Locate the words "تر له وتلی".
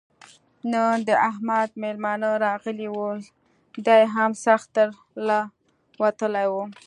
4.75-6.45